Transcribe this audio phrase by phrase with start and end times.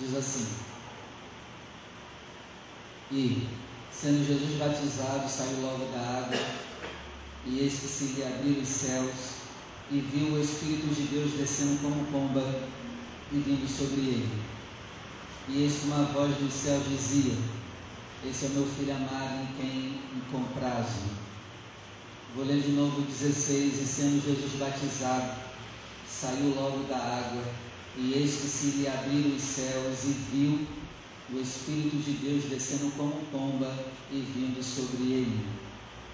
[0.00, 0.46] diz assim:
[3.10, 3.48] E,
[3.92, 6.38] sendo Jesus batizado, saiu logo da água,
[7.46, 9.14] e eis que se lhe os céus,
[9.90, 12.42] e viu o Espírito de Deus descendo como pomba
[13.30, 14.42] e vindo sobre ele.
[15.48, 17.36] E eis que uma voz do céu dizia:
[18.24, 21.24] Esse é o meu filho amado em quem me comprazo.
[22.34, 25.34] Vou ler de novo 16: E sendo Jesus batizado,
[26.08, 27.44] saiu logo da água,
[27.96, 30.66] e eis que se lhe abriram os céus, e viu
[31.32, 33.72] o Espírito de Deus descendo como pomba
[34.10, 35.46] e vindo sobre ele.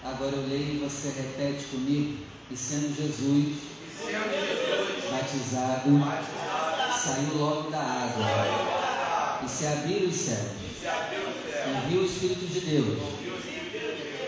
[0.03, 2.19] Agora eu leio e você repete comigo,
[2.51, 10.09] e sendo Jesus, E sendo Jesus batizado, batizado, saiu logo da água, e se abriram
[10.09, 10.71] os céus, e
[11.71, 12.99] e viu o Espírito de Deus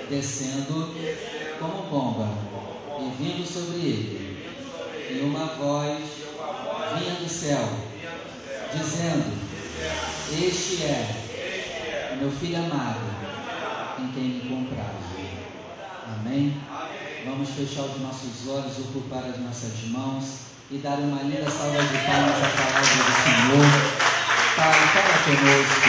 [0.08, 0.94] descendo
[1.58, 2.28] como pomba
[3.00, 4.32] e vindo sobre ele.
[5.10, 6.21] E uma voz
[6.96, 7.68] vinha do céu,
[8.74, 9.32] dizendo:
[10.30, 13.00] Este é meu filho amado,
[13.98, 15.02] em quem me compraram.
[16.14, 16.60] Amém?
[17.24, 20.24] Vamos fechar os nossos olhos, ocupar as nossas mãos
[20.70, 23.68] e dar uma linda salva de palmas à palavra do Senhor.
[24.56, 25.88] Pai, fala conosco,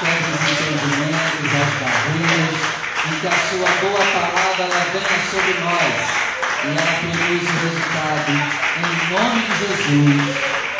[0.00, 2.56] quebre os entendimentos, as barreiras,
[3.04, 6.31] e que a sua boa palavra ela venha sobre nós
[6.64, 8.30] e ela produza o resultado.
[8.78, 10.22] Em nome de Jesus.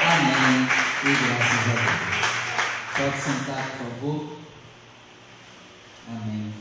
[0.01, 0.69] Amém.
[1.03, 2.13] E graças a Deus.
[2.97, 4.39] Pode sentar, por favor.
[6.09, 6.55] Amém.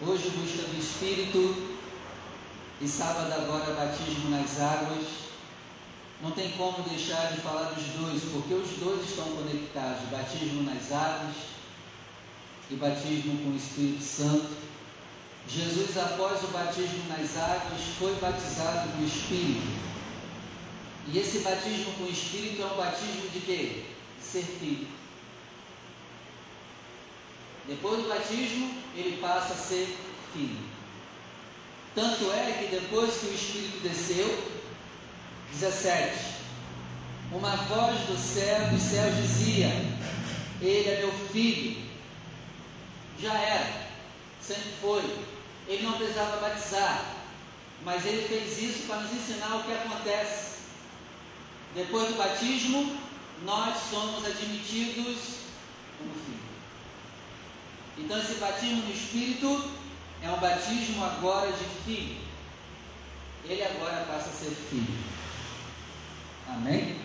[0.00, 1.78] Hoje, busca do Espírito
[2.80, 5.06] e sábado agora, batismo nas águas.
[6.22, 10.92] Não tem como deixar de falar dos dois, porque os dois estão conectados: batismo nas
[10.92, 11.34] águas
[12.70, 14.67] e batismo com o Espírito Santo.
[15.48, 19.66] Jesus, após o batismo nas águas, foi batizado no Espírito.
[21.10, 23.84] E esse batismo com o Espírito é um batismo de quê?
[24.22, 24.88] Ser filho.
[27.66, 29.96] Depois do batismo, ele passa a ser
[30.34, 30.58] filho.
[31.94, 34.52] Tanto é que depois que o Espírito desceu,
[35.52, 36.38] 17.
[37.32, 39.68] Uma voz do céu, dos céus dizia:
[40.60, 41.88] Ele é meu filho.
[43.18, 43.88] Já era,
[44.40, 45.02] sempre foi.
[45.68, 47.04] Ele não precisava batizar,
[47.84, 50.60] mas ele fez isso para nos ensinar o que acontece.
[51.74, 52.98] Depois do batismo,
[53.44, 55.18] nós somos admitidos
[55.98, 56.38] como filho.
[57.98, 59.70] Então, esse batismo no Espírito
[60.22, 62.16] é um batismo agora de filho.
[63.44, 64.98] Ele agora passa a ser filho.
[66.48, 66.98] Amém?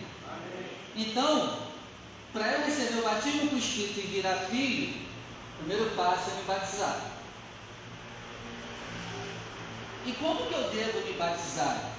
[0.96, 1.58] Então,
[2.32, 4.94] para eu receber o batismo com o Espírito e virar filho,
[5.54, 7.13] o primeiro passo é me batizar.
[10.06, 11.92] E como que eu devo me batizar?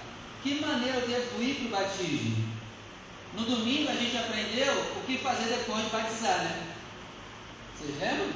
[0.43, 2.55] Que maneira eu devo ir para o batismo?
[3.33, 6.67] No domingo a gente aprendeu o que fazer depois de batizar, né?
[7.75, 8.31] Vocês lembram?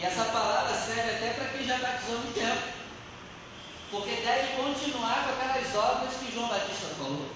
[0.00, 2.78] E essa palavra serve até para quem já batizou muito tempo.
[3.90, 7.30] Porque deve continuar com aquelas obras que João Batista falou.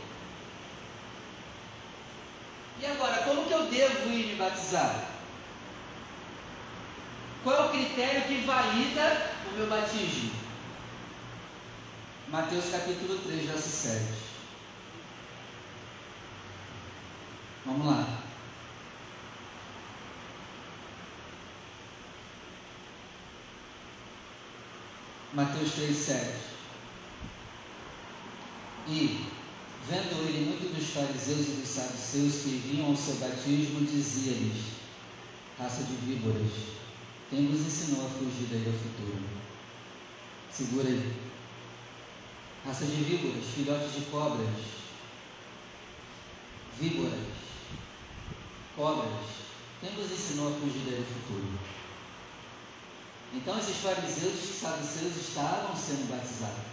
[2.81, 5.05] E agora, como que eu devo ir me batizar?
[7.43, 10.42] Qual é o critério que valida o meu batismo?
[12.33, 14.05] Mateus capítulo 3, verso 7.
[17.67, 18.23] Vamos lá.
[25.35, 26.39] Mateus 3, 7.
[28.89, 29.27] E,
[29.87, 34.77] vendo ele muito dos fariseus e dos saduceus que vinham ao seu batismo, dizia-lhes:
[35.59, 36.51] Raça de víboras,
[37.29, 39.21] quem vos ensinou a fugir da ira futura?
[40.51, 41.32] Segura aí.
[42.65, 44.49] Raça de víboras, filhotes de cobras.
[46.79, 47.27] Víboras,
[48.77, 49.13] cobras,
[49.81, 51.59] quem vos ensinou a fugir da ira futura?
[53.35, 56.73] Então esses fariseus e saduceus estavam sendo batizados.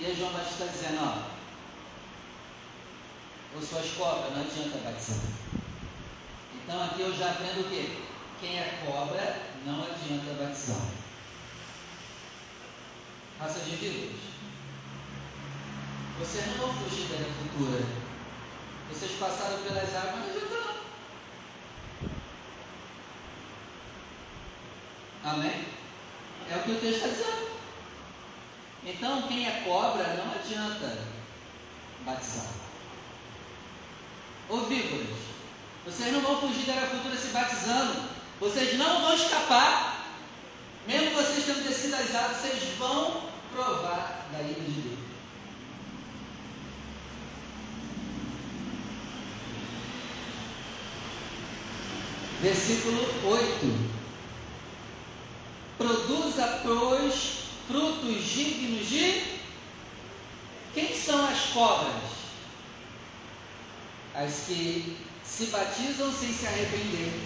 [0.00, 1.30] E aí João Batista está dizendo, ó,
[3.54, 5.24] eu sou as cobras, não adianta batizar.
[6.64, 7.98] Então aqui eu já aprendo o quê?
[8.40, 10.88] Quem é cobra não adianta batizar.
[13.38, 14.31] Raça de víboras.
[16.18, 17.84] Vocês não vão fugir da futura.
[18.90, 20.72] Vocês passaram pelas águas, mas não não.
[25.24, 25.66] Amém?
[26.50, 27.52] É o que o texto está dizendo.
[28.84, 30.98] Então, quem é cobra não adianta
[32.04, 32.48] batizar.
[34.48, 34.58] Ô
[35.84, 38.08] vocês não vão fugir da era futura se batizando.
[38.38, 40.06] Vocês não vão escapar.
[40.86, 45.01] Mesmo vocês tendo descido as águas, vocês vão provar da ira de Deus.
[52.42, 53.92] Versículo 8.
[55.78, 59.40] Produza, pois, frutos dignos de.
[60.74, 62.02] Quem são as cobras?
[64.12, 67.20] As que se batizam sem se arrepender.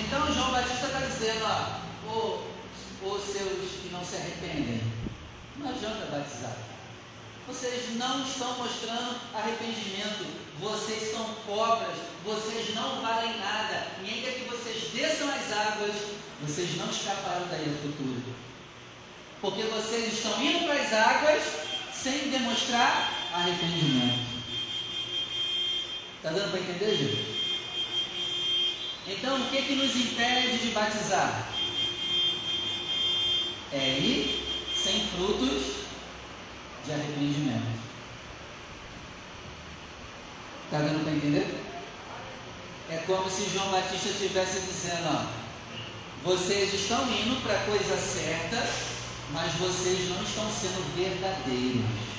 [0.00, 2.40] Então João Batista está dizendo, ó,
[3.06, 4.82] os seus que não se arrependem,
[5.58, 6.73] não adianta batizar.
[7.46, 10.24] Vocês não estão mostrando arrependimento.
[10.58, 11.96] Vocês são cobras.
[12.24, 13.88] Vocês não valem nada.
[14.02, 15.94] E ainda que vocês desçam as águas,
[16.40, 18.34] vocês não escaparão daí no futuro.
[19.42, 21.42] Porque vocês estão indo para as águas
[21.92, 24.24] sem demonstrar arrependimento.
[26.16, 27.44] Está dando para entender, gente?
[29.06, 31.52] Então, o que, que nos impede de batizar?
[33.70, 35.83] É ir sem frutos
[36.84, 37.80] de arrependimento.
[40.64, 41.62] Está dando para entender?
[42.90, 45.26] É como se João Batista estivesse dizendo: ó,
[46.24, 48.66] vocês estão indo para a coisa certa,
[49.30, 52.14] mas vocês não estão sendo verdadeiros.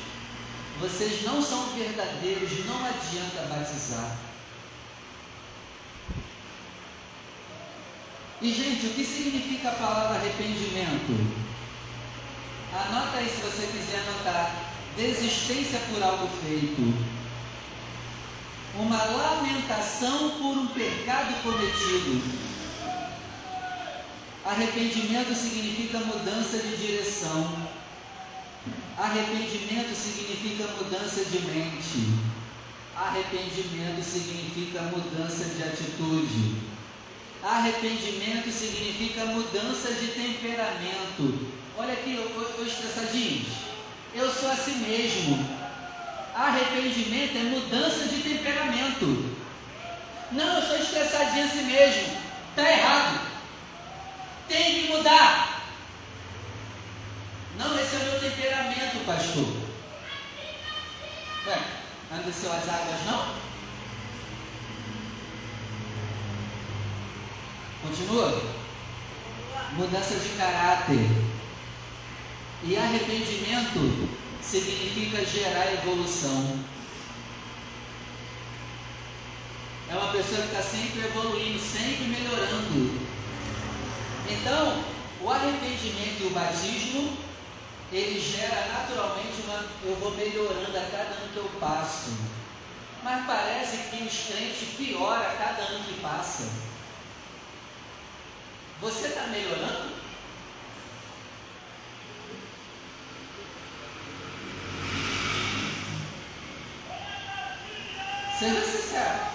[0.79, 4.17] Vocês não são verdadeiros, não adianta batizar.
[8.41, 11.44] E, gente, o que significa a palavra arrependimento?
[12.75, 14.53] Anota aí se você quiser anotar.
[14.97, 16.93] Desistência por algo feito.
[18.77, 22.21] Uma lamentação por um pecado cometido.
[24.45, 27.67] Arrependimento significa mudança de direção.
[28.97, 32.35] Arrependimento significa mudança de mente.
[32.95, 36.55] Arrependimento significa mudança de atitude.
[37.41, 41.64] Arrependimento significa mudança de temperamento.
[41.77, 42.17] Olha aqui,
[42.57, 43.47] os estressadinhos.
[44.13, 45.45] Eu sou assim mesmo.
[46.33, 49.35] Arrependimento é mudança de temperamento.
[50.31, 52.17] Não, eu sou estressadinho assim mesmo.
[52.49, 53.19] Está errado.
[54.47, 55.63] Tem que mudar.
[57.57, 59.47] Não, esse é o meu temperamento, pastor.
[61.47, 61.59] Ué,
[62.11, 63.35] não desceu as águas, não?
[67.81, 68.55] Continua.
[69.73, 71.34] Mudança de caráter.
[72.67, 74.09] E arrependimento
[74.41, 76.59] significa gerar evolução.
[79.87, 82.99] É uma pessoa que está sempre evoluindo, sempre melhorando.
[84.27, 84.83] Então,
[85.21, 87.17] o arrependimento e o batismo,
[87.91, 89.65] ele gera naturalmente uma.
[89.83, 92.17] Eu vou melhorando a cada ano que eu passo.
[93.03, 96.49] Mas parece que os crentes pioram a cada ano que passa.
[98.81, 99.94] Você está melhorando?
[108.37, 109.15] Seja sincero.
[109.23, 109.34] Está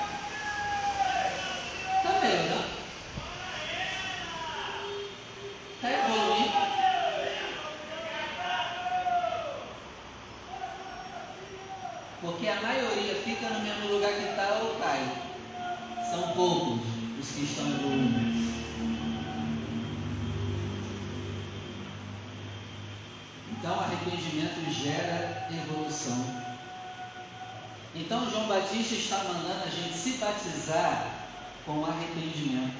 [28.70, 31.26] Batista está mandando a gente se batizar
[31.66, 32.76] com arrependimento.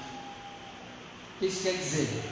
[1.35, 2.23] O que isso quer dizer?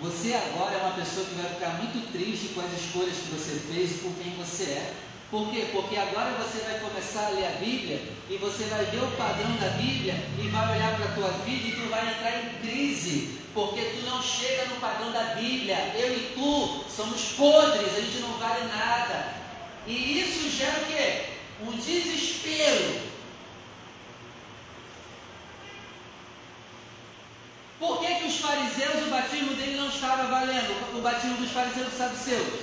[0.00, 3.60] Você agora é uma pessoa que vai ficar muito triste com as escolhas que você
[3.70, 4.94] fez e por quem você é.
[5.30, 5.68] Por quê?
[5.70, 9.54] Porque agora você vai começar a ler a Bíblia e você vai ver o padrão
[9.56, 13.38] da Bíblia e vai olhar para a tua vida e tu vai entrar em crise,
[13.52, 15.92] porque tu não chega no padrão da Bíblia.
[15.94, 19.34] Eu e tu somos podres, a gente não vale nada.
[19.86, 21.37] E isso gera o quê?
[21.60, 23.08] Um desespero.
[27.78, 30.98] Por que, que os fariseus, o batismo dele não estava valendo?
[30.98, 32.60] O batismo dos fariseus e saduceus?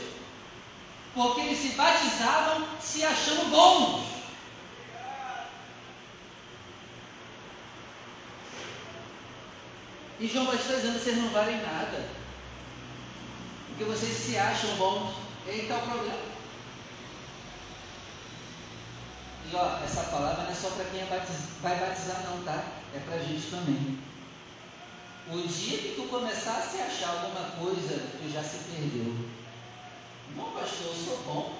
[1.14, 4.16] Porque eles se batizavam se achando bons.
[10.20, 12.10] E João Batista está dizendo: vocês não valem nada.
[13.68, 15.16] Porque vocês se acham bons.
[15.48, 16.35] Aí está o problema.
[19.52, 21.36] E ó, essa palavra não é só para quem é batiz...
[21.62, 22.64] vai batizar não, tá?
[22.94, 24.00] É para a gente também.
[25.28, 29.16] O dia que tu começar a se achar alguma coisa, tu já se perdeu.
[30.36, 31.54] Não, pastor, eu sou bom.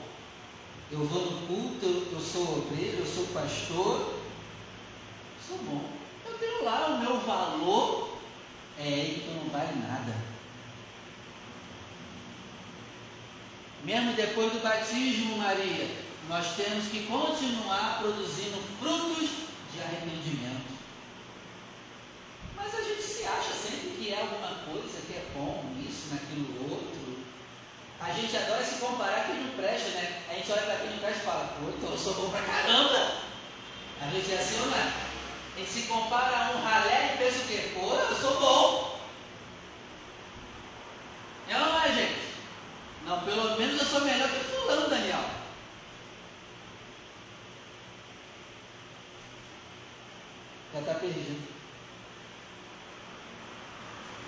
[0.92, 4.20] Eu vou no culto, eu, eu sou obreiro, eu sou pastor.
[5.48, 5.90] Sou bom.
[6.26, 8.18] Eu tenho lá o meu valor.
[8.78, 10.16] É, então não vale nada.
[13.84, 19.30] Mesmo depois do batismo, Maria, nós temos que continuar produzindo frutos
[19.74, 20.74] de arrependimento.
[22.56, 26.72] Mas a gente se acha sempre que é alguma coisa, que é bom, isso, naquilo
[26.72, 26.96] outro.
[28.00, 30.24] A gente adora se comparar quem não presta, né?
[30.30, 32.42] A gente olha para quem não presta e fala, pô, então eu sou bom pra
[32.42, 33.12] caramba.
[34.02, 34.94] A gente é assim é?
[35.56, 37.72] A gente se compara a um ralé e pensa o quê?
[37.74, 39.00] Pô, eu sou bom.
[41.48, 42.26] É ou não é, gente?
[43.06, 45.45] Não, pelo menos eu sou melhor que fulano, Daniel.
[50.76, 51.42] Já está perdido.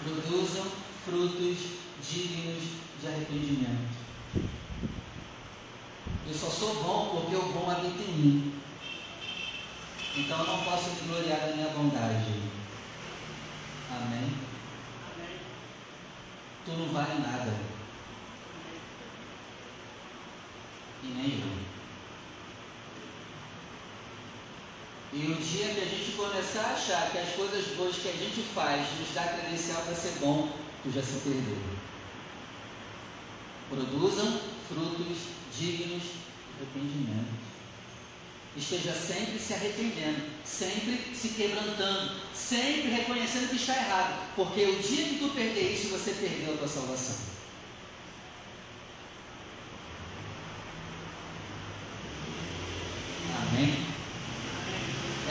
[0.02, 0.66] Produzam
[1.04, 1.58] frutos
[2.10, 2.64] dignos
[3.02, 3.98] de arrependimento.
[6.26, 8.62] Eu só sou bom porque o bom habita em mim.
[10.16, 12.42] Então eu não posso me gloriar da minha bondade.
[13.92, 14.34] Amém?
[16.64, 17.60] Tu não vale nada.
[21.04, 21.68] E nem eu.
[25.20, 28.12] E o dia que a gente começar a achar que as coisas boas que a
[28.12, 31.58] gente faz nos dá credencial para ser bom, tu já se perdeu.
[33.68, 35.18] Produzam frutos
[35.58, 37.48] dignos de arrependimento.
[38.56, 44.34] Esteja sempre se arrependendo, sempre se quebrantando, sempre reconhecendo que está errado.
[44.36, 47.16] Porque o dia que tu perder isso, você perdeu a tua salvação.
[53.42, 53.88] Amém?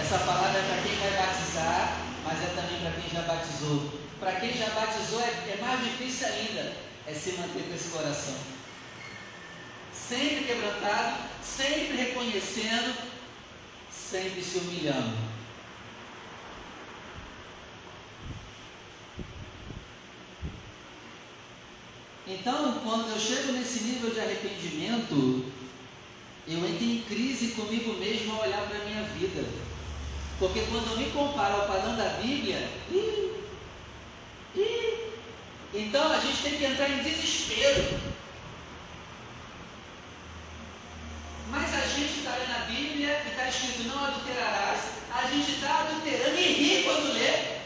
[0.06, 3.92] Essa palavra é para quem vai batizar, mas é também para quem já batizou.
[4.20, 5.80] Para quem já batizou é, é mais
[6.16, 6.72] difícil ainda,
[7.06, 8.34] é se manter com esse coração.
[9.92, 13.16] Sempre quebrantado, sempre reconhecendo
[13.90, 15.16] sempre se humilhando.
[22.28, 25.44] Então, quando eu chego nesse nível de arrependimento,
[26.46, 29.44] eu entro em crise comigo mesmo ao olhar para a minha vida.
[30.38, 33.25] Porque quando eu me comparo ao padrão da Bíblia, ih,
[35.76, 38.00] então a gente tem que entrar em desespero.
[41.50, 44.80] Mas a gente está lendo a Bíblia e está escrito não adulterarás.
[45.14, 47.56] A gente está adulterando e ri quando lê.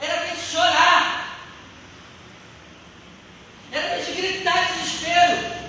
[0.00, 1.38] Era para a gente chorar.
[3.70, 5.62] Era para a gente gritar de desespero.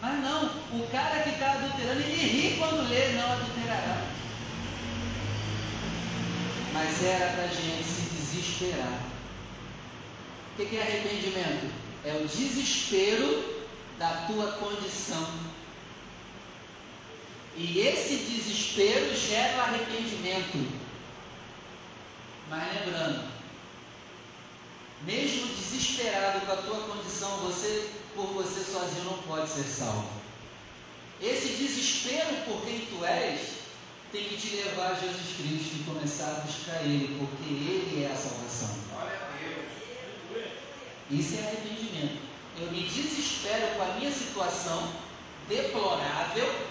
[0.00, 4.02] Mas não, o cara que está adulterando, ele ri quando lê não adulterará.
[6.72, 9.00] Mas era para a gente se desesperar.
[10.66, 11.86] O que é arrependimento?
[12.06, 13.64] é o desespero
[13.98, 15.28] da tua condição.
[17.56, 20.68] E esse desespero gera o arrependimento.
[22.48, 23.28] Mas lembrando,
[25.02, 30.08] mesmo desesperado com a tua condição, você por você sozinho não pode ser salvo.
[31.20, 33.56] Esse desespero por quem tu és
[34.12, 38.12] tem que te levar a Jesus Cristo e começar a buscar Ele, porque Ele é
[38.12, 38.85] a salvação.
[41.10, 42.20] Isso é arrependimento.
[42.58, 44.92] Eu me desespero com a minha situação
[45.48, 46.66] deplorável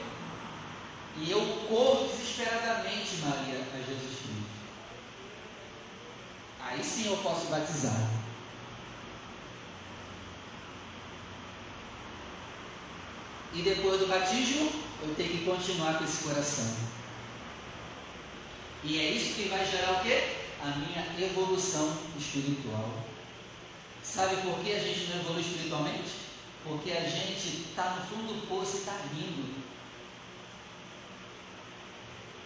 [1.18, 1.39] e eu
[1.70, 4.46] corro desesperadamente, Maria, a Jesus Cristo.
[6.60, 8.10] Aí sim eu posso batizar.
[13.54, 14.70] E depois do batismo,
[15.01, 16.75] eu tenho que continuar com esse coração.
[18.84, 20.36] E é isso que vai gerar o quê?
[20.62, 23.06] A minha evolução espiritual.
[24.06, 26.12] Sabe por que a gente não evolui espiritualmente?
[26.64, 29.56] Porque a gente está no fundo do poço e está rindo.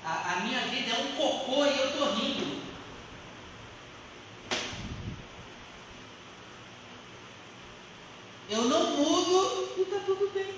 [0.03, 2.61] A, a, minha vida é um cocô e eu estou rindo.
[8.49, 10.55] Eu não mudo e está tudo bem.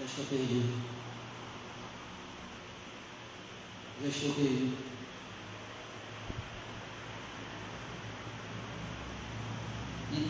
[0.00, 0.82] Já estou perdido.
[4.02, 4.91] Já estou perdido.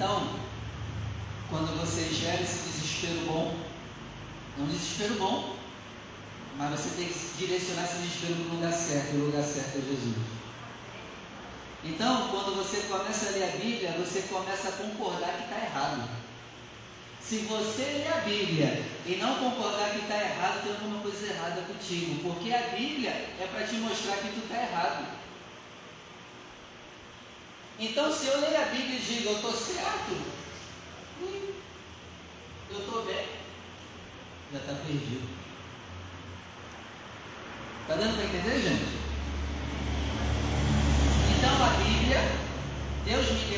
[0.03, 0.35] Então,
[1.49, 3.55] quando você gera esse desespero bom,
[4.59, 5.55] é um desespero bom,
[6.59, 9.79] mas você tem que direcionar esse desespero para o lugar certo, e o lugar certo
[9.79, 10.17] é Jesus.
[11.85, 16.09] Então, quando você começa a ler a Bíblia, você começa a concordar que está errado.
[17.23, 21.63] Se você ler a Bíblia e não concordar que está errado, tem alguma coisa errada
[21.63, 25.07] contigo, porque a Bíblia é para te mostrar que tu está errado.
[27.79, 30.17] Então, se eu ler a Bíblia e digo, eu estou certo,
[32.71, 33.27] eu estou bem,
[34.53, 35.29] já está perdido.
[37.83, 39.03] Está dando para entender, gente?
[41.37, 42.43] Então, a Bíblia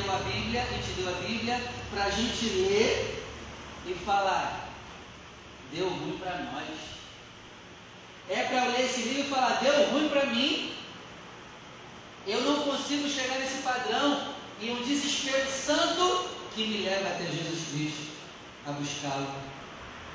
[0.05, 3.25] uma Bíblia e te deu a Bíblia para a gente ler
[3.87, 4.69] e falar,
[5.73, 6.69] deu ruim para nós.
[8.29, 10.74] É para eu ler esse livro e falar, deu ruim para mim.
[12.27, 17.69] Eu não consigo chegar nesse padrão e um desespero santo que me leva até Jesus
[17.71, 18.13] Cristo
[18.67, 19.29] a buscá-lo.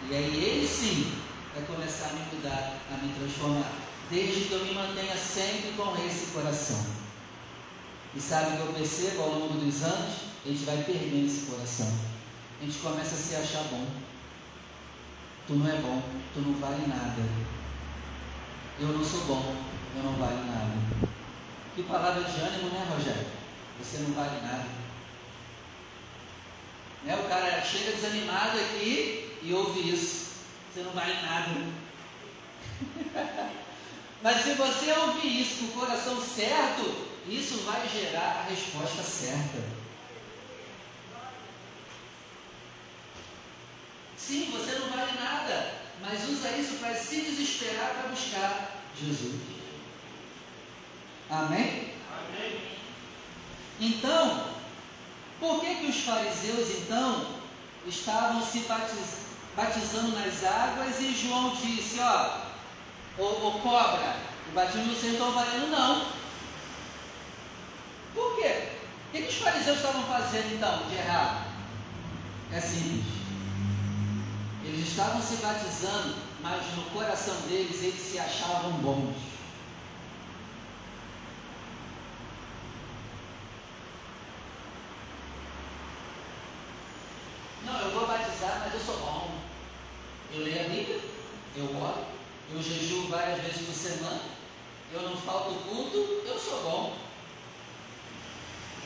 [0.09, 1.11] E aí ele sim
[1.53, 3.71] vai começar a me mudar, a me transformar,
[4.09, 6.83] desde que eu me mantenha sempre com esse coração.
[8.15, 10.15] E sabe o que eu percebo ao longo dos anos?
[10.43, 11.93] A gente vai perdendo esse coração.
[12.59, 13.85] A gente começa a se achar bom.
[15.45, 16.01] Tu não é bom,
[16.33, 17.21] tu não vale nada.
[18.79, 19.55] Eu não sou bom,
[19.95, 21.09] eu não vale nada.
[21.75, 23.27] Que palavra de ânimo, né, Rogério?
[23.79, 24.65] Você não vale nada.
[27.03, 27.15] Né?
[27.15, 30.29] O cara chega desanimado aqui e ouve isso.
[30.73, 31.49] Você não vale nada.
[34.21, 39.79] Mas se você ouvir isso com o coração certo, isso vai gerar a resposta certa.
[44.17, 49.58] Sim, você não vale nada, mas usa isso para se desesperar para buscar Jesus.
[51.29, 51.93] Amém?
[52.12, 52.62] Amém?
[53.79, 54.45] Então,
[55.39, 57.39] por que, que os fariseus então
[57.86, 59.19] estavam se batiz,
[59.55, 62.41] batizando nas águas e João disse, ó,
[63.17, 64.15] ô, ô cobra,
[64.50, 66.19] o batismo vocês não estão valendo não.
[68.13, 68.69] Por quê?
[69.07, 71.48] O que, que os fariseus estavam fazendo então de errado?
[72.51, 73.19] É simples.
[74.63, 79.15] Eles estavam se batizando, mas no coração deles eles se achavam bons.
[87.65, 89.31] Não, eu vou batizar, mas eu sou bom.
[90.33, 91.01] Eu leio a Bíblia,
[91.59, 92.05] eu oro,
[92.53, 94.22] eu jejuo várias vezes por semana,
[94.91, 96.98] eu não falto culto, eu sou bom.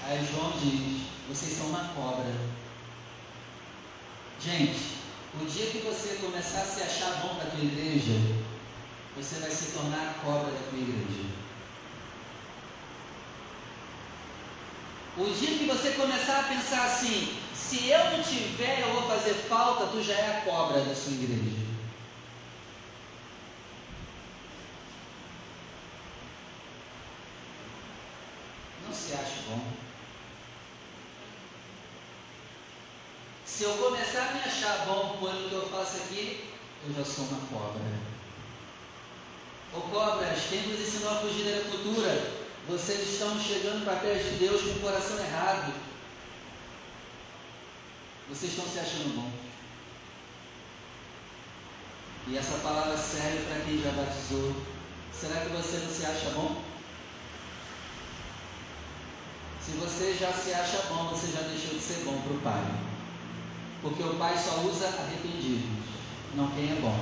[0.05, 2.33] Aí João diz: vocês são uma cobra.
[4.41, 4.97] Gente,
[5.39, 8.19] o dia que você começar a se achar bom para a tua igreja,
[9.15, 11.23] você vai se tornar a cobra da tua igreja.
[15.15, 19.33] O dia que você começar a pensar assim, se eu não tiver, eu vou fazer
[19.47, 21.63] falta, tu já é a cobra da sua igreja.
[28.85, 29.83] Não se ache bom.
[33.63, 36.49] Se eu começar a me achar bom com o que eu faço aqui,
[36.85, 37.81] eu já sou uma cobra.
[39.73, 42.33] Ô cobras, quem nos ensinou a fugir da futura?
[42.67, 45.73] Vocês estão chegando para perto de Deus com o coração errado.
[48.27, 49.31] Vocês estão se achando bons.
[52.27, 54.57] E essa palavra serve para quem já batizou.
[55.13, 56.61] Será que você não se acha bom?
[59.65, 62.92] Se você já se acha bom, você já deixou de ser bom para o Pai.
[63.83, 65.69] Porque o Pai só usa arrependidos,
[66.35, 66.97] não quem é bom.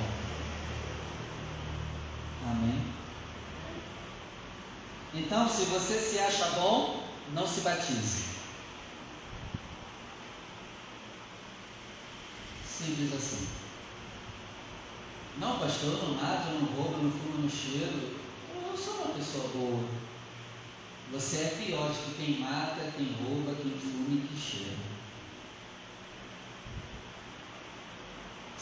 [2.44, 2.82] Amém?
[5.14, 8.24] Então, se você se acha bom, não se batize.
[12.66, 13.46] Simples assim.
[15.38, 18.16] Não, pastor, eu não mato, eu não roubo, eu não fumo, não cheiro.
[18.52, 19.84] Eu sou uma pessoa boa.
[21.12, 24.91] Você é pior do que quem mata, quem rouba, quem fuma e quem cheira.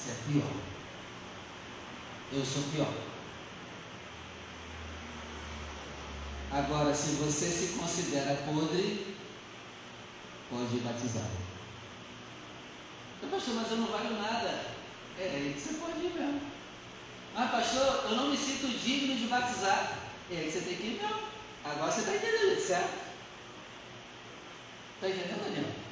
[0.00, 0.50] Você é pior.
[2.32, 2.90] Eu sou pior.
[6.50, 9.14] Agora, se você se considera podre,
[10.48, 11.26] pode batizar.
[13.30, 14.64] Pastor, mas eu não valho nada.
[15.18, 16.40] É aí que você pode ir mesmo.
[17.34, 19.98] Mas, pastor, eu não me sinto digno de batizar.
[20.30, 21.28] É aí que você tem que ir mesmo.
[21.62, 23.00] Agora você está entendendo, certo?
[24.94, 25.89] Está entendendo, Daniel?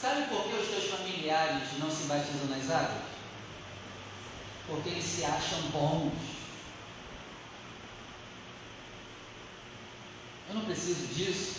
[0.00, 3.02] Sabe por que os teus familiares não se batizam nas águas?
[4.68, 6.12] Porque eles se acham bons.
[10.48, 11.56] Eu não preciso disso.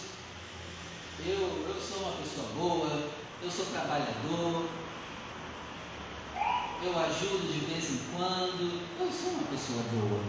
[1.25, 3.09] Eu, eu sou uma pessoa boa,
[3.43, 4.69] eu sou trabalhador,
[6.81, 10.23] eu ajudo de vez em quando, eu sou uma pessoa boa.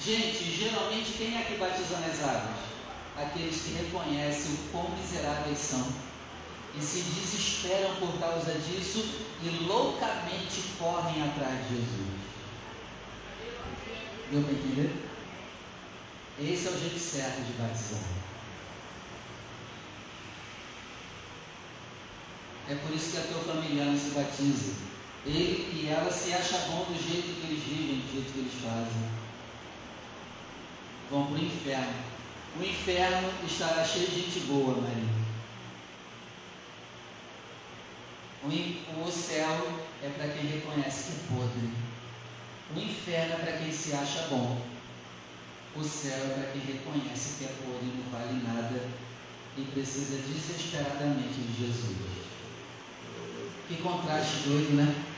[0.00, 2.73] Gente, geralmente quem é que batiza nas águas?
[3.16, 5.86] Aqueles que reconhecem o quão miseráveis são
[6.76, 12.24] e se desesperam por causa disso e loucamente correm atrás de Jesus.
[14.30, 15.04] Deu para entender?
[16.40, 18.02] Esse é o jeito certo de batizar.
[22.68, 24.72] É por isso que a tua familiar não se batiza.
[25.26, 28.54] Ele e ela se acham bom do jeito que eles vivem, do jeito que eles
[28.54, 29.10] fazem.
[31.10, 32.13] vão para o inferno.
[32.56, 35.24] O inferno estará cheio de gente boa, Maria.
[39.04, 41.70] O céu é para quem reconhece que é podre.
[42.74, 44.60] O inferno é para quem se acha bom.
[45.76, 48.88] O céu é para quem reconhece que é podre e não vale nada
[49.56, 51.96] e precisa desesperadamente de Jesus.
[53.68, 55.13] Que contraste doido, né?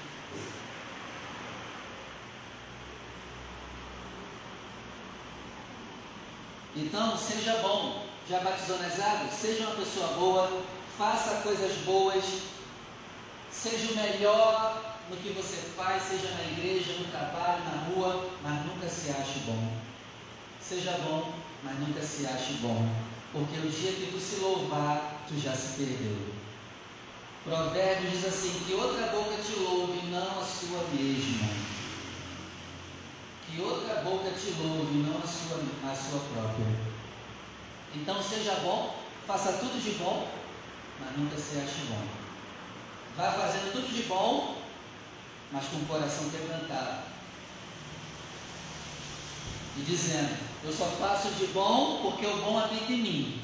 [6.77, 8.05] Então, seja bom.
[8.29, 8.41] Já
[9.01, 9.33] águas?
[9.33, 10.63] Seja uma pessoa boa,
[10.99, 12.25] faça coisas boas,
[13.51, 18.67] seja o melhor no que você faz, seja na igreja, no trabalho, na rua, mas
[18.67, 19.73] nunca se ache bom.
[20.61, 22.91] Seja bom, mas nunca se ache bom,
[23.33, 26.17] porque o dia que tu se louvar, tu já se perdeu.
[27.45, 31.66] Provérbios diz assim: que outra boca te louve, não a sua mesma
[33.57, 35.57] que outra boca te louve, não a sua,
[35.91, 36.67] a sua própria.
[37.95, 38.95] Então seja bom,
[39.27, 40.29] faça tudo de bom,
[41.01, 42.07] mas nunca se ache bom.
[43.17, 44.59] Vá fazendo tudo de bom,
[45.51, 47.05] mas com o coração quebrantado.
[49.79, 53.43] E dizendo, eu só faço de bom porque o bom habita em mim.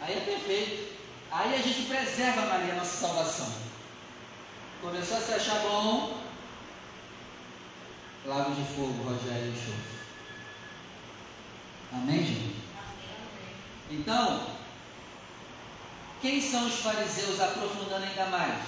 [0.00, 0.98] Aí é perfeito.
[1.30, 3.52] Aí a gente preserva, Maria, a nossa salvação.
[4.80, 6.27] Começou a se achar bom,
[8.28, 9.98] Lago de fogo, Rogério e enxofre.
[11.90, 12.56] Amém, gente?
[13.90, 14.42] Então,
[16.20, 18.64] quem são os fariseus aprofundando ainda mais?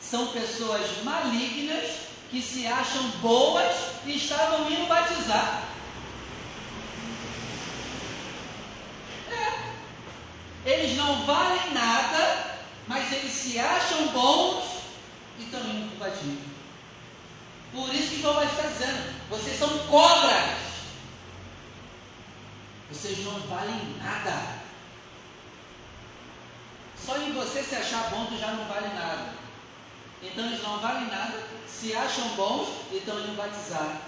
[0.00, 1.98] São pessoas malignas
[2.30, 5.64] que se acham boas e estavam indo batizar.
[9.30, 10.70] É.
[10.70, 14.64] Eles não valem nada, mas eles se acham bons
[15.38, 16.57] e estão indo para o batismo.
[17.72, 20.68] Por isso que João vai estar dizendo: vocês são cobras.
[22.90, 24.58] Vocês não valem nada.
[27.04, 29.34] Só em você se achar bom, tu já não vale nada.
[30.22, 34.02] Então eles não valem nada, se acham bons e estão indo batizar.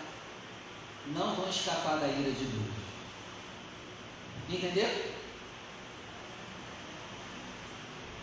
[1.06, 2.80] Não vão escapar da ira de Deus.
[4.48, 5.12] Entendeu?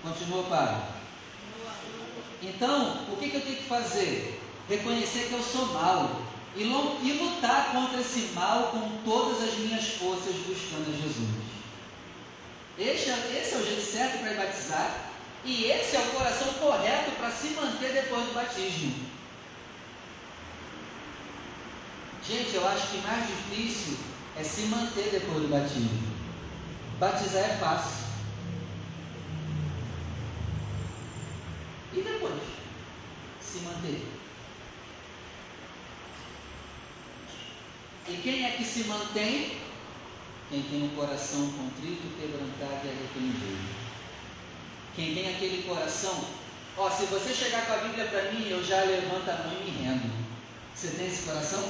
[0.03, 0.87] Continua, Pai.
[2.43, 4.36] Então, o que, que eu tenho que fazer?
[4.67, 6.21] Reconhecer que eu sou mal
[6.55, 11.29] e, lutar contra esse mal com todas as minhas forças buscando a Jesus.
[12.77, 15.09] Esse é, esse é o jeito certo para batizar
[15.45, 19.07] e esse é o coração correto para se manter depois do batismo.
[22.27, 23.97] Gente, eu acho que mais difícil
[24.35, 26.17] é se manter depois do batismo.
[26.99, 28.07] Batizar é fácil.
[31.93, 32.41] E depois?
[33.41, 34.16] Se manter.
[38.09, 39.57] E quem é que se mantém?
[40.49, 43.87] Quem tem um coração contrito, quebrantado e arrependido.
[44.95, 46.23] Quem tem aquele coração,
[46.77, 49.69] ó, se você chegar com a Bíblia para mim, eu já levanto a mão e
[49.69, 50.11] me rendo.
[50.73, 51.69] Você tem esse coração?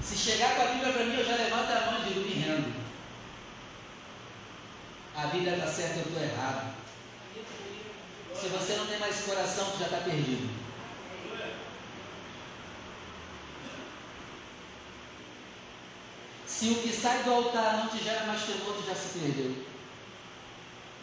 [0.00, 2.34] Se chegar com a Bíblia para mim, eu já levanto a mão e digo, me
[2.34, 2.72] rendo.
[5.16, 6.74] A Bíblia está certa, eu estou errado.
[8.32, 10.65] Se você não tem mais coração, você já está perdido.
[16.56, 19.62] Se o que sai do altar não te gera mais temor, tu já se perdeu.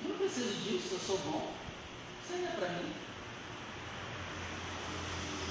[0.03, 1.53] Eu não preciso disso, eu sou bom.
[2.23, 2.91] Isso aí é para mim.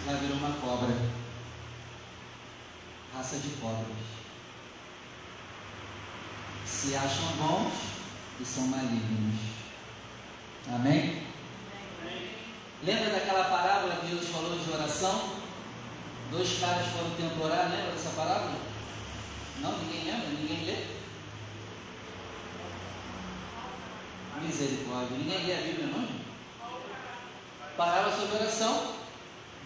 [0.09, 0.93] Ela virou uma cobra.
[3.15, 3.87] Raça de cobras.
[6.67, 7.73] Se acham bons
[8.41, 9.41] e são malignos.
[10.67, 11.29] Amém?
[12.83, 15.37] Lembra daquela parábola que Jesus falou de oração?
[16.33, 18.73] Dois caras foram temporar, lembra dessa parábola?
[19.63, 20.29] Não, ninguém lembra?
[20.29, 20.87] Ninguém lê?
[24.43, 25.17] Misericórdia.
[25.17, 26.09] Ninguém lê a Bíblia, não?
[27.77, 28.95] Parava sobre oração.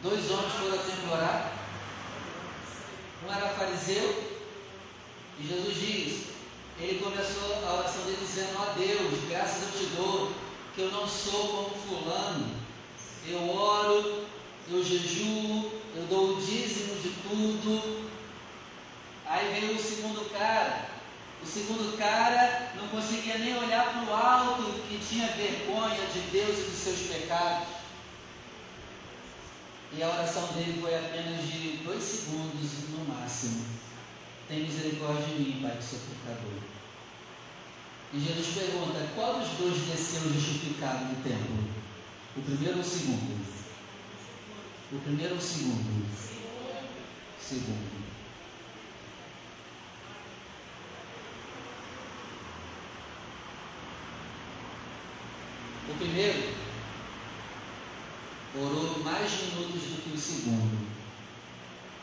[0.02, 1.52] Dois homens foram sempre orar.
[3.26, 4.36] Um era fariseu.
[5.38, 6.26] E Jesus diz:
[6.78, 10.32] Ele começou a oração dele dizendo: Ó oh Deus, graças eu te dou,
[10.74, 12.54] que eu não sou como Fulano.
[13.28, 14.24] Eu oro,
[14.70, 18.06] eu jejuo, eu dou o dízimo de tudo,
[19.28, 20.95] Aí veio o segundo cara.
[21.42, 26.59] O segundo cara não conseguia nem olhar para o alto, que tinha vergonha de Deus
[26.59, 27.68] e dos seus pecados.
[29.92, 33.64] E a oração dele foi apenas de dois segundos no máximo.
[34.49, 36.61] Tem misericórdia de mim, Pai, que sou pecador.
[38.12, 41.64] E Jesus pergunta: qual dos dois desceu justificado no templo?
[42.37, 43.46] O primeiro ou o segundo?
[44.92, 46.07] O primeiro ou o segundo?
[47.40, 47.95] Segundo.
[55.96, 56.52] O primeiro
[58.54, 60.87] orou mais minutos do que o segundo.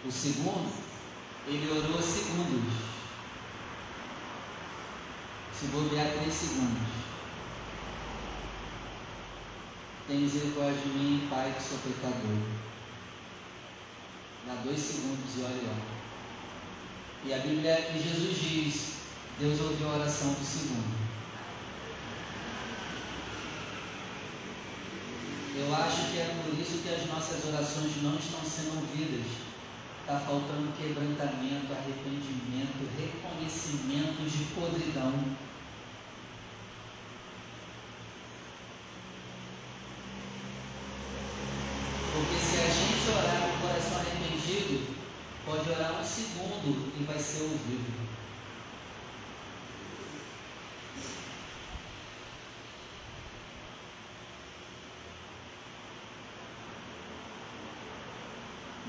[0.04, 0.74] O segundo,
[1.46, 2.74] ele orou segundos.
[5.54, 6.88] Se bobear três segundos.
[10.08, 12.38] Tem misericórdia de mim, Pai, que sou pecador.
[14.48, 15.78] Dá dois segundos e olha lá.
[17.26, 18.94] E a Bíblia e Jesus diz:
[19.40, 21.03] Deus ouviu a oração do segundo.
[25.56, 29.28] Eu acho que é por isso que as nossas orações não estão sendo ouvidas.
[30.02, 35.14] Está faltando quebrantamento, arrependimento, reconhecimento de podridão.
[42.12, 44.96] Porque se a gente orar com o coração arrependido,
[45.46, 48.03] pode orar um segundo e vai ser ouvido.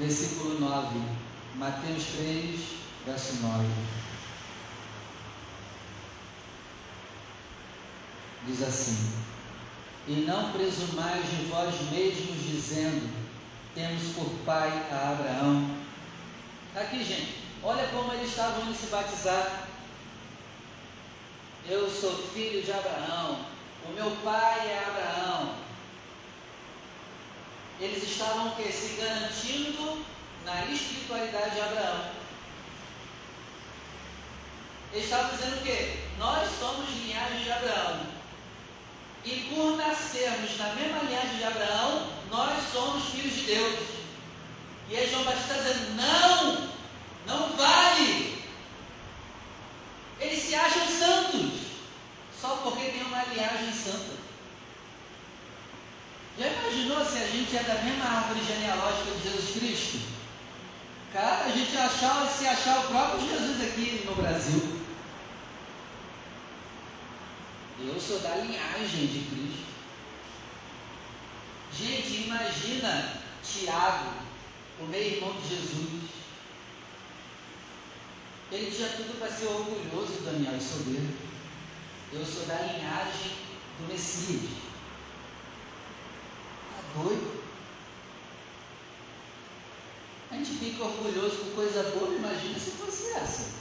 [0.05, 1.01] Versículo 9,
[1.55, 2.61] Mateus 3,
[3.07, 3.65] verso 9.
[8.47, 9.13] Diz assim:
[10.07, 13.11] E não presumais de vós mesmos, dizendo:
[13.75, 15.75] Temos por pai a Abraão.
[16.77, 19.69] Aqui, gente, olha como eles estavam indo se batizar.
[21.67, 23.47] Eu sou filho de Abraão,
[23.89, 25.54] o meu pai é Abraão.
[27.85, 30.03] Eles estavam que, se garantindo
[30.43, 32.13] na espiritualidade de Abraão.
[34.91, 35.99] Eles estavam dizendo o quê?
[36.19, 38.07] Nós somos linhagem de Abraão.
[39.23, 43.81] E por nascermos na mesma linhagem de Abraão, nós somos filhos de Deus.
[44.89, 46.71] E aí João Batista dizendo, não,
[47.27, 48.45] não vale.
[50.19, 51.61] Eles se acham santos,
[52.41, 54.24] só porque tem uma linhagem santa.
[56.39, 60.15] Já imaginou se a gente é da mesma árvore genealógica de Jesus Cristo?
[61.13, 64.81] Cara, a gente achar, se achar o próprio Jesus aqui no Brasil.
[67.79, 69.65] Eu sou da linhagem de Cristo.
[71.73, 74.13] Gente, imagina Tiago,
[74.81, 76.11] o meio-irmão de Jesus.
[78.51, 81.15] Ele tinha tudo para ser orgulhoso, Daniel, e soberbo.
[82.13, 83.33] Eu sou da linhagem
[83.79, 84.64] do Messias.
[86.95, 87.43] Doido?
[90.31, 93.55] A gente fica orgulhoso com coisa boa, imagina se fosse essa.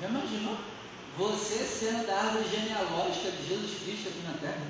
[0.00, 0.58] Já imaginou?
[1.18, 4.66] Você sendo da árvore genealógica de Jesus Cristo aqui na terra?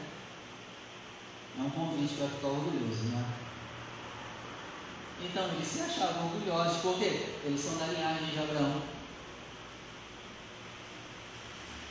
[1.58, 3.24] É um convite para ficar orgulhoso, não é?
[5.22, 7.34] Então eles se achavam orgulhosos, por quê?
[7.44, 8.95] Eles são da linhagem de Abraão.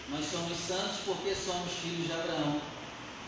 [0.10, 2.62] Nós somos santos porque somos filhos de Abraão.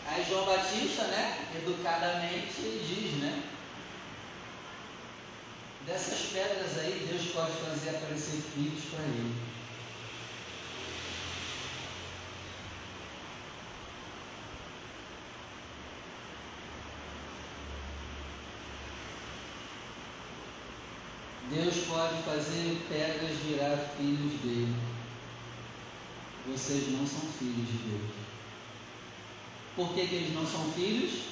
[0.06, 3.42] Aí João Batista, né, educadamente, ele diz, né?
[5.84, 9.34] Dessas pedras aí, Deus pode fazer aparecer filhos para ele.
[21.50, 24.87] Deus pode fazer pedras virar filhos dele.
[26.50, 28.10] Vocês não são filhos de Deus.
[29.76, 31.22] Por que, que eles não são filhos?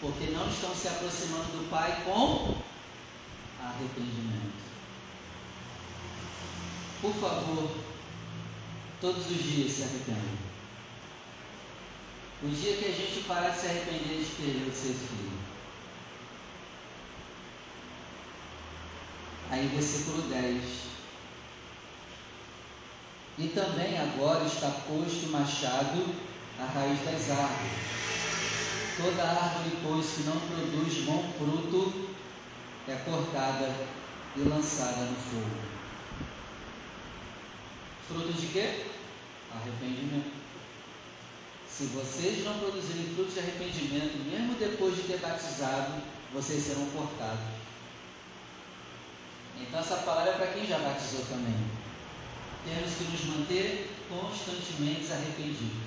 [0.00, 2.54] Porque não estão se aproximando do Pai com
[3.60, 4.66] arrependimento.
[7.00, 7.70] Por favor,
[9.00, 10.46] todos os dias se arrependam.
[12.42, 15.32] O dia que a gente parar de se arrepender, a gente perdeu de ser filho.
[19.50, 20.85] Aí, versículo 10.
[23.38, 26.14] E também agora está posto o machado
[26.58, 27.96] à raiz das árvores.
[28.96, 32.08] Toda árvore, pois, que não produz bom fruto,
[32.88, 33.74] é cortada
[34.36, 35.56] e lançada no fogo.
[38.08, 38.86] Fruto de quê?
[39.54, 40.32] Arrependimento.
[41.68, 46.00] Se vocês não produzirem frutos de arrependimento, mesmo depois de ter batizado,
[46.32, 47.44] vocês serão cortados.
[49.60, 51.75] Então essa palavra é para quem já batizou também.
[52.66, 55.86] Temos que nos manter constantemente arrependidos.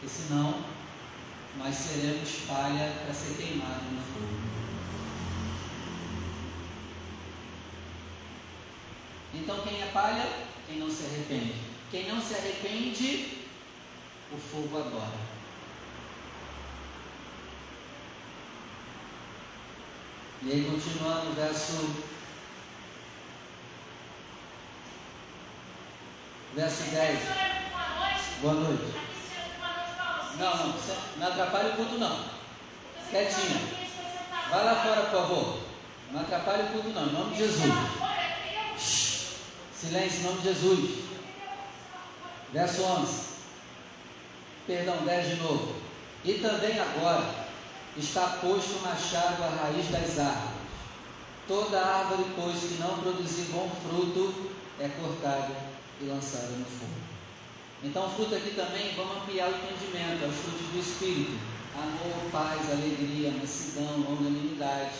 [0.00, 0.64] Porque senão
[1.56, 4.52] nós seremos palha para ser queimado no fogo.
[9.34, 10.28] Então quem é palha?
[10.66, 11.54] Quem não se arrepende.
[11.90, 13.38] Quem não se arrepende,
[14.32, 15.32] o fogo adora.
[20.42, 22.11] E aí continuando o verso
[26.54, 27.18] Verso 10.
[28.42, 28.94] Boa noite.
[30.38, 30.74] Não, não,
[31.16, 32.24] não atrapalhe o culto não.
[33.08, 33.58] Quietinha.
[34.50, 35.60] Vai lá fora, por favor.
[36.10, 37.72] Não atrapalhe o culto não, em nome de Jesus.
[39.74, 41.04] Silêncio, em nome de Jesus.
[42.52, 43.22] Verso 11.
[44.66, 45.74] Perdão, 10 de novo.
[46.22, 47.46] E também agora
[47.96, 50.62] está posto o machado à raiz das árvores.
[51.48, 55.71] Toda árvore, pois, que não produzir bom fruto, é cortada
[56.02, 57.00] e lançada no fogo.
[57.84, 61.38] Então, fruto aqui também, vamos ampliar o entendimento, é os frutos do Espírito:
[61.74, 64.94] amor, paz, alegria, mansidão, longanimidade,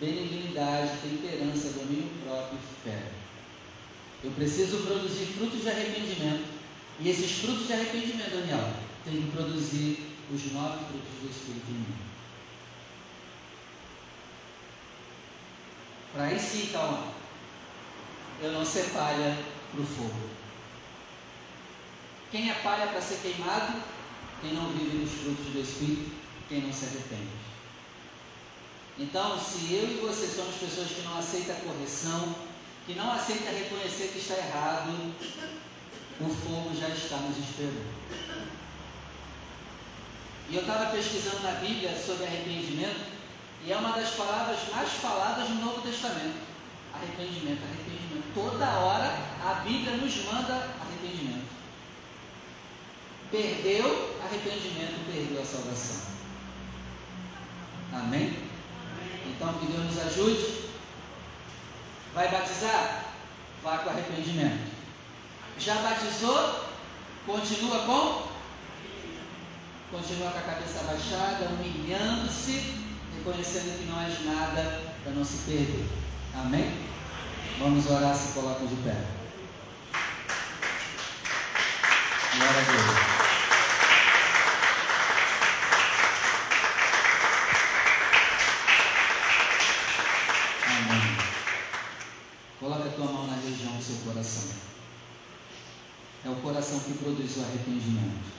[0.00, 3.02] benignidade, temperança, domínio próprio e fé.
[4.24, 6.62] Eu preciso produzir frutos de arrependimento.
[7.00, 8.72] E esses frutos de arrependimento, Daniel,
[9.04, 11.96] tem que produzir os nove frutos do Espírito em mim.
[16.12, 17.12] Para aí sim, calma.
[18.40, 19.36] Eu não ser palha
[19.72, 20.41] para o fogo.
[22.32, 23.82] Quem é palha para ser queimado?
[24.40, 26.16] Quem não vive nos frutos do Espírito,
[26.48, 27.28] quem não se arrepende.
[28.98, 32.34] Então, se eu e você somos pessoas que não aceitam correção,
[32.86, 35.14] que não aceitam reconhecer que está errado,
[36.20, 37.92] o fogo já está nos esperando.
[40.48, 43.12] E eu estava pesquisando na Bíblia sobre arrependimento,
[43.64, 46.40] e é uma das palavras mais faladas no Novo Testamento.
[46.94, 48.34] Arrependimento, arrependimento.
[48.34, 50.81] Toda hora a Bíblia nos manda.
[53.32, 56.12] Perdeu arrependimento, perdeu a salvação.
[57.92, 58.38] Amém?
[59.26, 60.70] Então que Deus nos ajude.
[62.14, 63.06] Vai batizar?
[63.64, 64.70] Vá com arrependimento.
[65.58, 66.66] Já batizou?
[67.26, 68.32] Continua com?
[69.90, 72.82] Continua com a cabeça abaixada, humilhando-se
[73.16, 75.86] reconhecendo que não és nada para não se perder.
[76.34, 76.86] Amém?
[77.58, 78.96] Vamos orar, se colocam de pé.
[82.34, 83.22] Glória a Deus.
[90.66, 91.16] Amém.
[92.58, 94.50] Coloca a tua mão na região do seu coração.
[96.24, 98.32] É o coração que produz o arrependimento.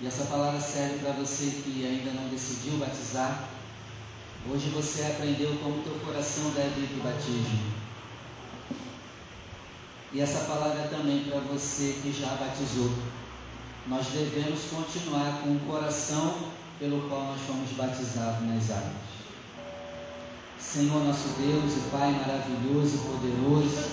[0.00, 3.48] E essa palavra serve para você que ainda não decidiu batizar.
[4.56, 7.60] Hoje você aprendeu como teu coração deve ir para o batismo.
[10.14, 12.90] E essa palavra é também para você que já batizou.
[13.86, 16.38] Nós devemos continuar com o coração
[16.78, 18.94] pelo qual nós fomos batizados nas águas.
[20.58, 23.90] Senhor nosso Deus e Pai maravilhoso e poderoso,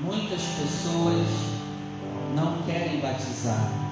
[0.00, 1.28] muitas pessoas
[2.34, 3.84] não querem batizar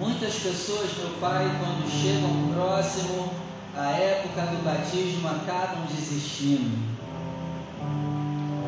[0.00, 3.39] Muitas pessoas, meu Pai, quando chegam próximo
[3.76, 6.78] à época do batismo, acabam desistindo.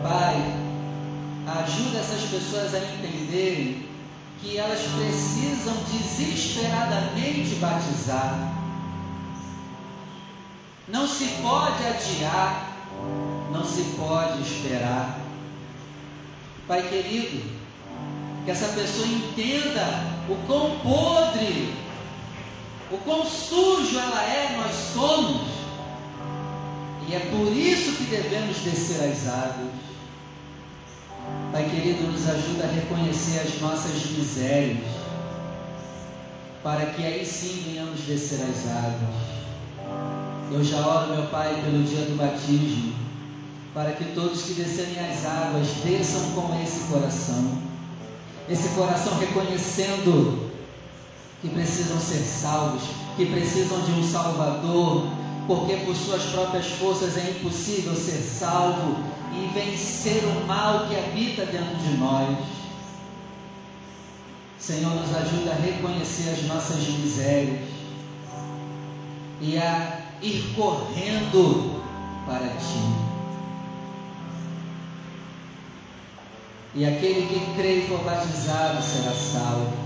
[0.02, 0.62] Pai,
[1.62, 3.88] ajuda essas pessoas a entenderem
[4.40, 8.52] que elas precisam desesperadamente batizar.
[10.88, 12.76] Não se pode adiar,
[13.52, 15.20] não se pode esperar.
[16.66, 17.42] Pai querido,
[18.44, 20.78] que essa pessoa entenda o quão
[22.92, 25.48] o quão sujo ela é, nós somos.
[27.08, 29.72] E é por isso que devemos descer as águas.
[31.50, 34.78] Pai querido, nos ajuda a reconhecer as nossas misérias,
[36.62, 39.32] para que aí sim venhamos descer as águas.
[40.50, 42.94] Eu já oro, meu Pai, pelo dia do batismo,
[43.74, 47.72] para que todos que descerem as águas desçam com esse coração
[48.48, 50.51] esse coração reconhecendo
[51.42, 52.82] que precisam ser salvos,
[53.16, 55.08] que precisam de um Salvador,
[55.46, 58.96] porque por suas próprias forças é impossível ser salvo
[59.34, 62.38] e vencer o mal que habita dentro de nós.
[64.56, 67.68] Senhor, nos ajuda a reconhecer as nossas misérias
[69.40, 71.82] e a ir correndo
[72.24, 73.12] para Ti.
[76.76, 79.81] E aquele que crê e for batizado será salvo.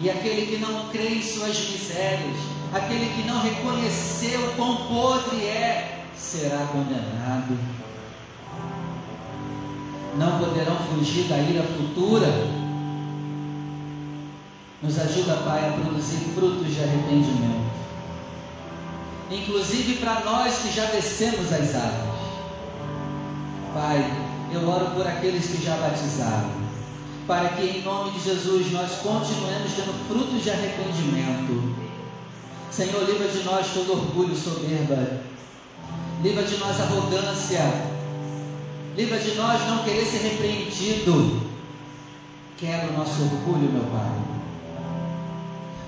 [0.00, 2.36] E aquele que não crê em suas misérias,
[2.72, 7.58] aquele que não reconheceu quão podre é, será condenado.
[10.16, 12.28] Não poderão fugir da ira futura.
[14.80, 17.68] Nos ajuda, Pai, a produzir frutos de arrependimento.
[19.30, 22.18] Inclusive para nós que já descemos as águas.
[23.74, 26.50] Pai, eu oro por aqueles que já batizaram,
[27.28, 31.76] para que em nome de Jesus nós continuemos tendo frutos de arrependimento.
[32.72, 35.20] Senhor, livra de nós todo orgulho, soberba,
[36.22, 37.88] livra de nós arrogância,
[38.98, 41.40] Livra de nós não querer ser repreendido.
[42.56, 44.10] Quebra o nosso orgulho, meu Pai.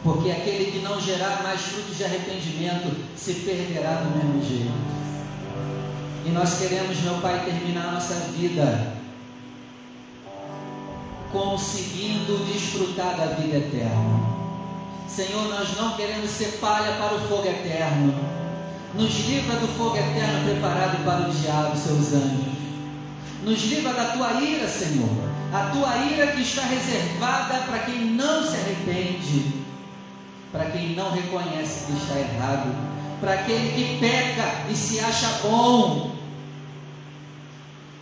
[0.05, 4.72] Porque aquele que não gerar mais frutos de arrependimento se perderá do mesmo jeito.
[6.24, 8.99] E nós queremos, meu Pai, terminar a nossa vida
[11.33, 14.20] conseguindo desfrutar da vida eterna.
[15.09, 18.14] Senhor, nós não queremos ser palha para o fogo eterno.
[18.95, 22.61] Nos livra do fogo eterno preparado para o diabo, seus anjos.
[23.43, 25.09] Nos livra da tua ira, Senhor.
[25.53, 29.64] A tua ira que está reservada para quem não se arrepende,
[30.53, 32.72] para quem não reconhece que está errado,
[33.20, 36.12] para aquele que peca e se acha bom,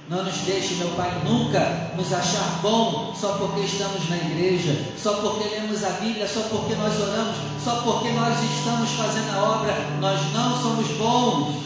[0.08, 5.14] não nos deixe, meu Pai, nunca nos achar bom só porque estamos na igreja, só
[5.14, 9.74] porque lemos a Bíblia, só porque nós oramos, só porque nós estamos fazendo a obra.
[10.00, 11.56] Nós não somos bons.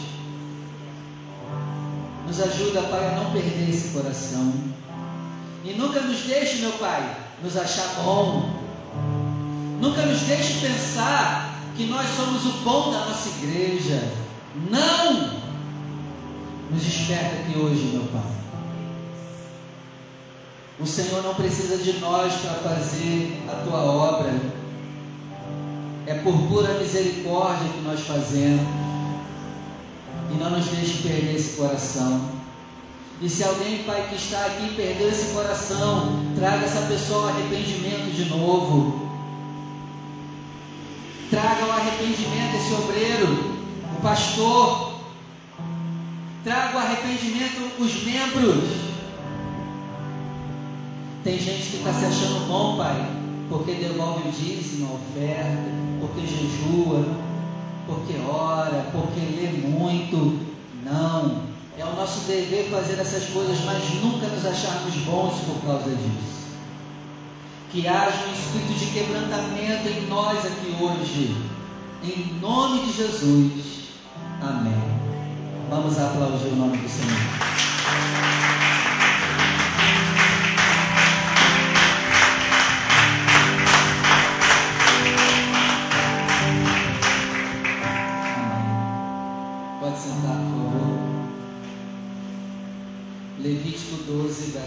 [2.27, 4.53] Nos ajuda, Pai, a não perder esse coração.
[5.63, 8.49] E nunca nos deixe, meu Pai, nos achar bom.
[9.79, 14.11] Nunca nos deixe pensar que nós somos o bom da nossa igreja.
[14.69, 15.41] Não!
[16.69, 18.32] Nos desperta aqui hoje, meu Pai.
[20.83, 24.33] O Senhor não precisa de nós para fazer a tua obra.
[26.05, 28.67] É por pura misericórdia que nós fazemos.
[30.29, 32.29] E não nos deixe perder esse coração.
[33.21, 38.13] E se alguém, Pai, que está aqui perdeu esse coração, traga essa pessoa ao arrependimento
[38.13, 39.09] de novo.
[41.29, 43.55] Traga o arrependimento esse obreiro,
[43.97, 44.93] o pastor,
[46.43, 48.92] Traga o arrependimento os membros.
[51.23, 53.09] Tem gente que está se achando bom, Pai,
[53.47, 55.71] porque devolve o dízimo, a oferta,
[56.01, 57.05] porque jejua,
[57.87, 60.39] porque ora, porque lê muito.
[60.83, 61.53] Não.
[61.77, 66.43] É o nosso dever fazer essas coisas, mas nunca nos acharmos bons por causa disso.
[67.71, 71.37] Que haja um espírito de quebrantamento em nós aqui hoje.
[72.03, 73.83] Em nome de Jesus.
[74.41, 74.73] Amém.
[75.69, 77.53] Vamos aplaudir o nome do Senhor.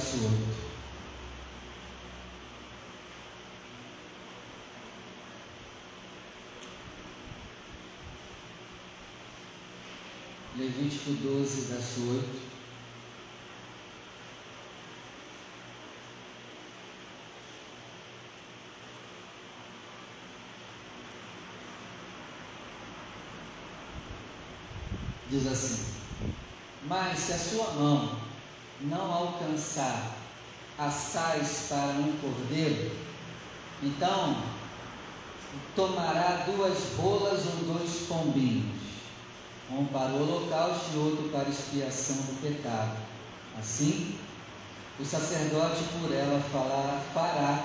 [0.07, 0.57] 12, verso 8.
[10.57, 12.47] Levítico 12, verso 8.
[25.29, 25.85] Diz assim:
[26.87, 28.16] Mas se a sua mão
[28.87, 30.17] não alcançar
[30.79, 32.93] assais para um cordeiro,
[33.83, 34.43] então
[35.75, 38.87] tomará duas rolas ou dois pombinhos
[39.71, 42.97] um para o holocausto e outro para expiação do pecado.
[43.59, 44.17] Assim,
[44.99, 47.65] o sacerdote por ela falar, fará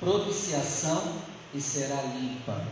[0.00, 1.16] propiciação
[1.54, 2.64] e será limpa.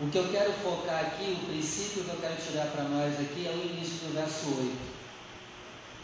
[0.00, 3.46] O que eu quero focar aqui, o princípio que eu quero tirar para nós aqui
[3.46, 4.97] é o início do verso 8.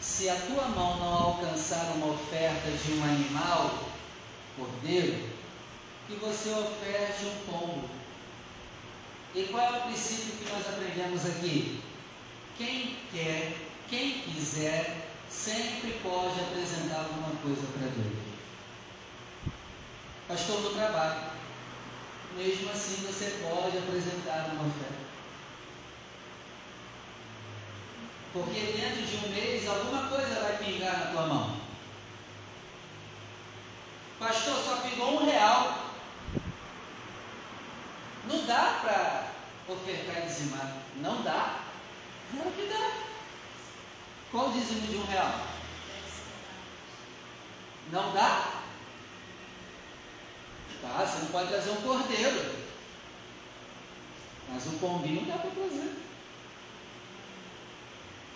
[0.05, 3.89] Se a tua mão não alcançar uma oferta de um animal,
[4.55, 5.29] cordeiro,
[6.07, 7.89] que você oferte um pombo
[9.33, 11.81] e qual é o princípio que nós aprendemos aqui?
[12.55, 13.57] Quem quer,
[13.89, 18.15] quem quiser, sempre pode apresentar alguma coisa para Deus.
[20.27, 21.31] Pastor do trabalho.
[22.37, 25.04] Mesmo assim você pode apresentar uma oferta.
[28.35, 31.57] Porque dentro de um mês alguma coisa vai pingar na tua mão.
[34.19, 35.85] Pastor, só pingou um real.
[38.27, 40.81] Não dá para ofertar e dizimar.
[40.97, 41.61] Não dá.
[42.29, 42.91] Claro que dá.
[44.31, 45.39] Qual o dízimo de um real?
[47.89, 48.63] Não dá?
[50.81, 52.53] Tá, você não pode trazer um cordeiro.
[54.49, 56.04] Mas um pombinho dá para trazer.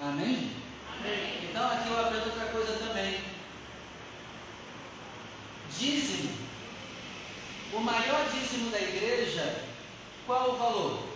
[0.01, 0.51] Amém?
[0.97, 1.49] Amém?
[1.49, 3.21] Então aqui eu aprendo outra coisa também.
[5.77, 6.37] Dízimo.
[7.73, 9.69] O maior dízimo da igreja
[10.29, 11.09] qual o valor?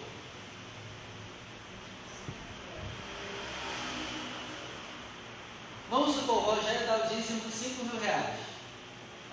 [5.87, 8.39] Vamos supor, o Rogério dá o dízimo de 5 mil reais.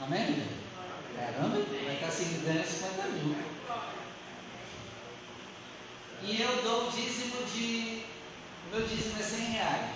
[0.02, 0.46] Amém?
[1.16, 3.36] Caramba, vai estar se ganhando 50 mil.
[6.22, 8.09] E eu dou o dízimo de.
[8.70, 9.90] Meu dízimo é 100 reais.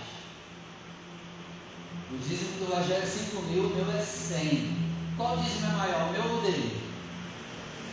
[2.10, 5.14] O dízimo do Rogério é 5 mil, o meu é 100.
[5.16, 6.82] Qual dízimo é maior, meu ou dele?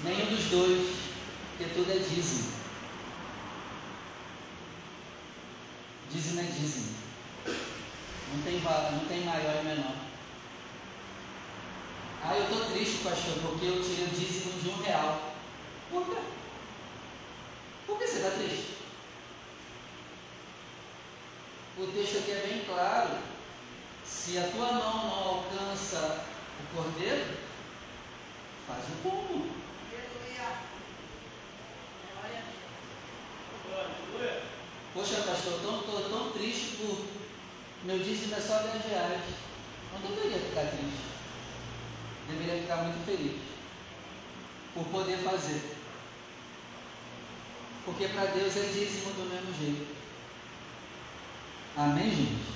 [0.04, 0.96] Nenhum dos dois,
[1.50, 2.52] porque tudo é dízimo.
[6.12, 6.96] Dízimo é dízimo.
[8.34, 9.96] Não tem, não tem maior e menor.
[12.24, 15.36] Ah, eu estou triste, pastor, porque eu tirei o dízimo de um real.
[15.92, 16.22] Por quê?
[17.86, 18.71] Por que você está triste?
[21.94, 23.18] Texto aqui é bem claro.
[24.06, 26.26] Se a tua mão não alcança
[26.60, 27.38] o cordeiro,
[28.68, 29.62] faz o pombo.
[34.94, 37.12] Poxa, pastor, estou tão triste por
[37.84, 39.22] meu dízimo é só 10 reais.
[39.92, 41.02] Não deveria ficar triste.
[42.30, 43.42] Deveria ficar muito feliz
[44.76, 45.78] por poder fazer.
[47.84, 50.01] Porque para Deus é dízimo do mesmo jeito.
[51.76, 52.52] Amém, gente?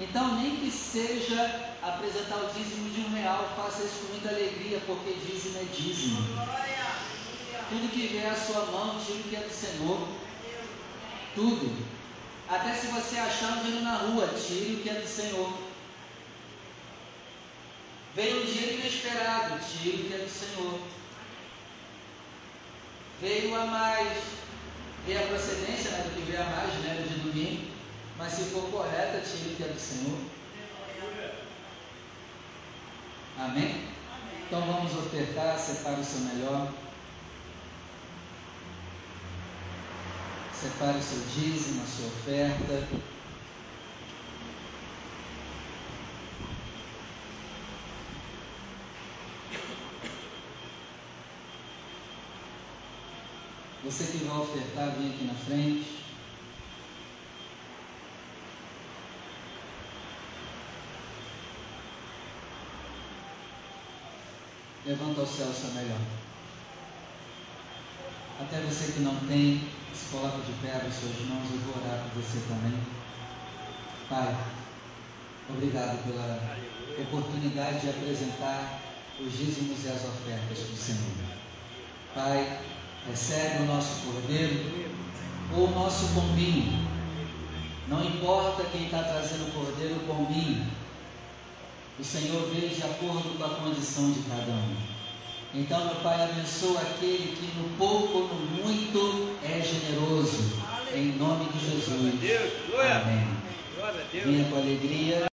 [0.00, 4.80] Então, nem que seja apresentar o dízimo de um real, faça isso com muita alegria,
[4.86, 6.20] porque dízimo é dízimo.
[7.68, 10.08] Tudo que vier à sua mão, tire que é do Senhor.
[11.34, 11.86] Tudo.
[12.48, 15.52] Até se você achar um dinheiro na rua, tire o que é do Senhor.
[18.14, 20.80] Veio um dinheiro inesperado, tire o que é do Senhor.
[23.20, 24.18] Veio a mais,
[25.06, 27.77] veio a procedência né, do que veio a mais, né, de domingo.
[28.18, 30.18] Mas se for correta, tire que é do Senhor.
[33.38, 33.88] Amém?
[34.44, 36.72] Então vamos ofertar, separe o seu melhor.
[40.52, 42.88] Separe o seu dízimo, a sua oferta.
[53.84, 55.97] Você que vai ofertar, vem aqui na frente.
[64.88, 66.00] Levanta ao céu seu melhor.
[68.40, 72.04] Até você que não tem, se coloca de pé as suas mãos, eu vou orar
[72.04, 72.80] por você também.
[74.08, 74.34] Pai,
[75.50, 76.56] obrigado pela
[77.02, 78.80] oportunidade de apresentar
[79.20, 81.12] os dízimos e as ofertas do Senhor.
[82.14, 82.62] Pai,
[83.06, 84.88] recebe o nosso cordeiro
[85.54, 86.88] ou o nosso pombinho.
[87.88, 90.66] Não importa quem está trazendo o cordeiro ou o pombinho,
[91.98, 94.76] o Senhor vê de acordo com a condição de cada um.
[95.54, 100.52] Então, meu Pai, abençoa aquele que no pouco ou no muito é generoso.
[100.94, 102.14] Em nome de Jesus.
[103.02, 103.38] Amém.
[104.12, 105.20] Venha com alegria.